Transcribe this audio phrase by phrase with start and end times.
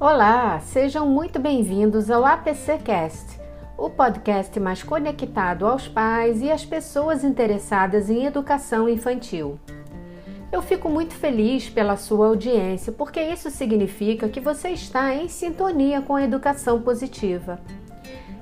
[0.00, 3.38] Olá, sejam muito bem-vindos ao APCcast,
[3.76, 9.60] o podcast mais conectado aos pais e às pessoas interessadas em educação infantil.
[10.50, 16.00] Eu fico muito feliz pela sua audiência, porque isso significa que você está em sintonia
[16.00, 17.60] com a educação positiva.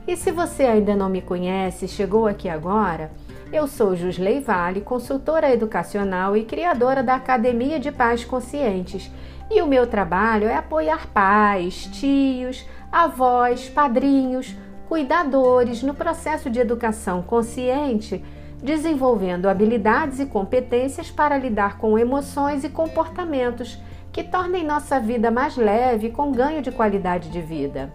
[0.06, 3.10] E se você ainda não me conhece e chegou aqui agora,
[3.52, 9.10] eu sou Jusley Vale, consultora educacional e criadora da Academia de Pais Conscientes
[9.50, 14.54] e o meu trabalho é apoiar pais, tios, avós, padrinhos,
[14.88, 18.24] cuidadores no processo de educação consciente,
[18.62, 23.78] desenvolvendo habilidades e competências para lidar com emoções e comportamentos
[24.12, 27.92] que tornem nossa vida mais leve com ganho de qualidade de vida.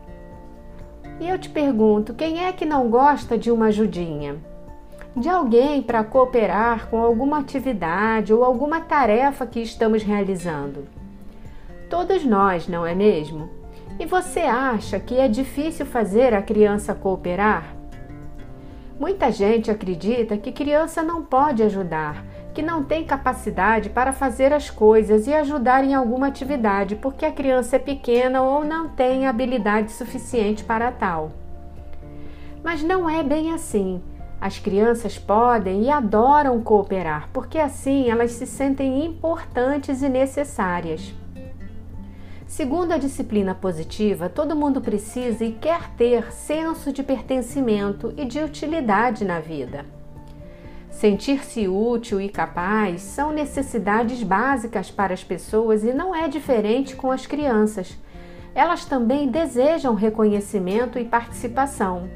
[1.20, 4.38] E eu te pergunto, quem é que não gosta de uma ajudinha?
[5.16, 10.88] De alguém para cooperar com alguma atividade ou alguma tarefa que estamos realizando?
[11.94, 13.52] Todos nós, não é mesmo?
[14.00, 17.76] E você acha que é difícil fazer a criança cooperar?
[19.00, 24.72] Muita gente acredita que criança não pode ajudar, que não tem capacidade para fazer as
[24.72, 29.92] coisas e ajudar em alguma atividade porque a criança é pequena ou não tem habilidade
[29.92, 31.32] suficiente para tal.
[32.64, 34.02] Mas não é bem assim.
[34.42, 41.14] As crianças podem e adoram cooperar, porque assim elas se sentem importantes e necessárias.
[42.54, 48.40] Segundo a disciplina positiva, todo mundo precisa e quer ter senso de pertencimento e de
[48.44, 49.88] utilidade na vida.
[50.92, 57.10] Sentir-se útil e capaz são necessidades básicas para as pessoas e não é diferente com
[57.10, 57.98] as crianças.
[58.54, 62.08] Elas também desejam reconhecimento e participação.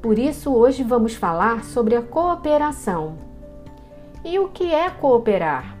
[0.00, 3.18] Por isso, hoje vamos falar sobre a cooperação.
[4.24, 5.76] E o que é cooperar?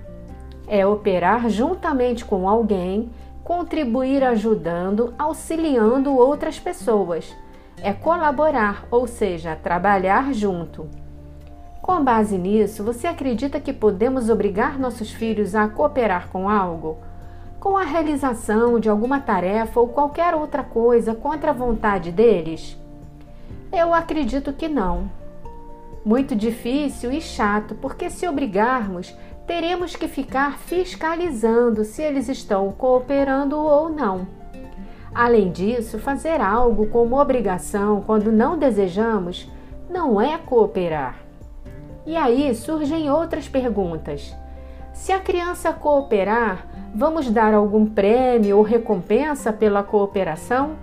[0.66, 3.08] É operar juntamente com alguém
[3.48, 7.34] contribuir ajudando, auxiliando outras pessoas.
[7.82, 10.86] É colaborar, ou seja, trabalhar junto.
[11.80, 16.98] Com base nisso, você acredita que podemos obrigar nossos filhos a cooperar com algo?
[17.58, 22.76] Com a realização de alguma tarefa ou qualquer outra coisa contra a vontade deles?
[23.72, 25.10] Eu acredito que não.
[26.04, 29.16] Muito difícil e chato, porque se obrigarmos,
[29.48, 34.28] teremos que ficar fiscalizando se eles estão cooperando ou não.
[35.14, 39.50] Além disso, fazer algo como obrigação quando não desejamos
[39.88, 41.16] não é cooperar.
[42.04, 44.36] E aí surgem outras perguntas.
[44.92, 50.76] Se a criança cooperar, vamos dar algum prêmio ou recompensa pela cooperação?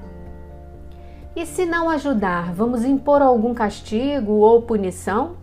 [1.36, 5.36] E se não ajudar, vamos impor algum castigo ou punição?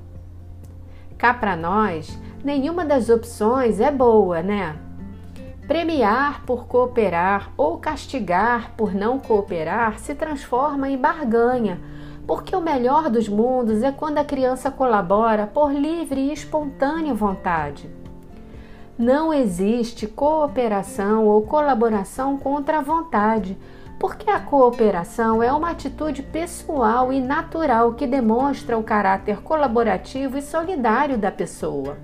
[1.16, 4.76] Cá para nós, nenhuma das opções é boa, né?
[5.66, 11.80] Premiar por cooperar ou castigar por não cooperar se transforma em barganha,
[12.26, 17.88] porque o melhor dos mundos é quando a criança colabora por livre e espontânea vontade.
[18.98, 23.56] Não existe cooperação ou colaboração contra a vontade,
[23.98, 30.42] porque a cooperação é uma atitude pessoal e natural que demonstra o caráter colaborativo e
[30.42, 31.96] solidário da pessoa.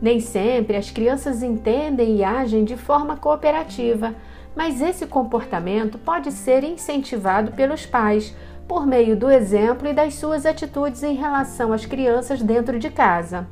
[0.00, 4.14] Nem sempre as crianças entendem e agem de forma cooperativa,
[4.54, 8.34] mas esse comportamento pode ser incentivado pelos pais
[8.68, 13.46] por meio do exemplo e das suas atitudes em relação às crianças dentro de casa.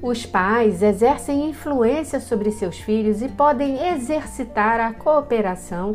[0.00, 5.92] Os pais exercem influência sobre seus filhos e podem exercitar a cooperação,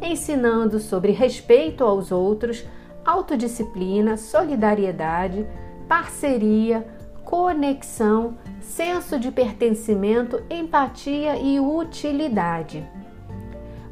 [0.00, 2.64] ensinando sobre respeito aos outros,
[3.04, 5.46] autodisciplina, solidariedade,
[5.86, 6.86] parceria,
[7.24, 12.84] conexão, senso de pertencimento, empatia e utilidade.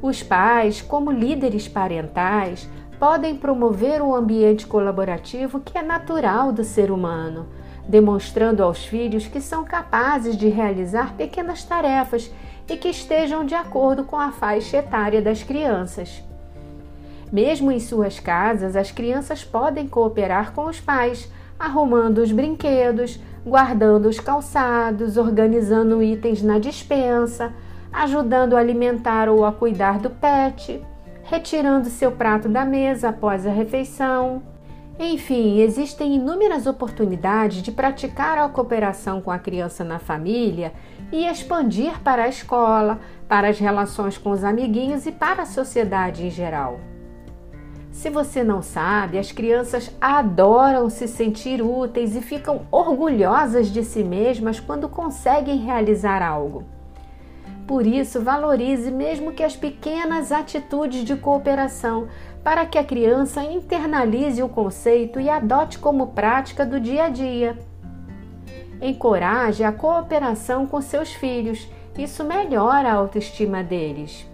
[0.02, 2.68] Os pais, como líderes parentais,
[2.98, 7.46] podem promover o ambiente colaborativo que é natural do ser humano,
[7.88, 12.30] demonstrando aos filhos que são capazes de realizar pequenas tarefas
[12.68, 16.22] e que estejam de acordo com a faixa etária das crianças.
[17.32, 21.30] Mesmo em suas casas, as crianças podem cooperar com os pais,
[21.60, 27.52] arrumando os brinquedos, guardando os calçados, organizando itens na dispensa,
[27.92, 30.82] ajudando a alimentar ou a cuidar do pet,
[31.22, 34.42] retirando seu prato da mesa após a refeição.
[34.98, 40.72] Enfim, existem inúmeras oportunidades de praticar a cooperação com a criança na família
[41.12, 46.26] e expandir para a escola, para as relações com os amiguinhos e para a sociedade
[46.26, 46.80] em geral.
[47.92, 54.04] Se você não sabe, as crianças adoram se sentir úteis e ficam orgulhosas de si
[54.04, 56.64] mesmas quando conseguem realizar algo.
[57.66, 62.08] Por isso, valorize mesmo que as pequenas atitudes de cooperação
[62.42, 67.58] para que a criança internalize o conceito e adote como prática do dia a dia.
[68.80, 74.29] Encoraje a cooperação com seus filhos, isso melhora a autoestima deles.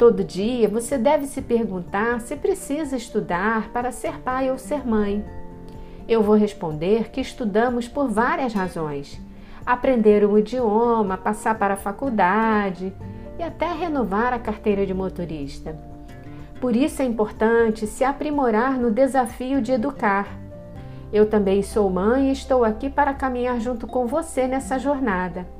[0.00, 5.22] Todo dia você deve se perguntar se precisa estudar para ser pai ou ser mãe.
[6.08, 9.20] Eu vou responder que estudamos por várias razões
[9.66, 12.94] aprender um idioma, passar para a faculdade
[13.38, 15.76] e até renovar a carteira de motorista.
[16.62, 20.28] Por isso é importante se aprimorar no desafio de educar.
[21.12, 25.59] Eu também sou mãe e estou aqui para caminhar junto com você nessa jornada.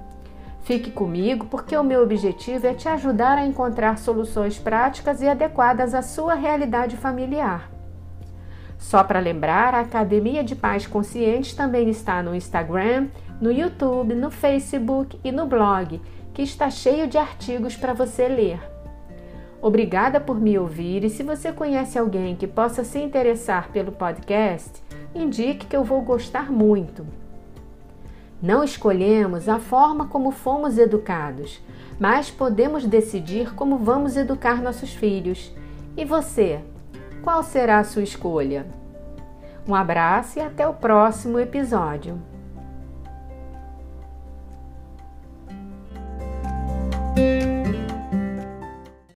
[0.62, 5.94] Fique comigo porque o meu objetivo é te ajudar a encontrar soluções práticas e adequadas
[5.94, 7.70] à sua realidade familiar.
[8.78, 13.08] Só para lembrar, a Academia de Pais Conscientes também está no Instagram,
[13.40, 16.00] no YouTube, no Facebook e no blog,
[16.32, 18.60] que está cheio de artigos para você ler.
[19.62, 24.82] Obrigada por me ouvir e se você conhece alguém que possa se interessar pelo podcast,
[25.14, 27.06] indique que eu vou gostar muito.
[28.42, 31.60] Não escolhemos a forma como fomos educados,
[31.98, 35.52] mas podemos decidir como vamos educar nossos filhos.
[35.96, 36.60] E você?
[37.22, 38.66] Qual será a sua escolha?
[39.68, 42.18] Um abraço e até o próximo episódio.
[47.16, 47.49] thank you